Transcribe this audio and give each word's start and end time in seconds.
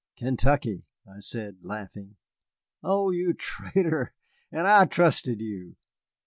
"Kentucky," 0.17 0.87
I 1.07 1.19
said, 1.19 1.57
laughing. 1.61 2.15
"Oh, 2.81 3.11
you 3.11 3.33
traitor 3.33 4.15
and 4.51 4.67
I 4.67 4.85
trusted 4.85 5.39
you. 5.41 5.75